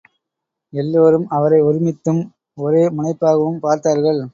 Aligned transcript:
எல்லோரும், 0.73 1.27
அவரை 1.29 1.59
ஒருமித்தும், 1.61 2.21
ஒரே 2.57 2.83
முனைப்பாகவும் 2.89 3.59
பார்த்தார்கள். 3.59 4.21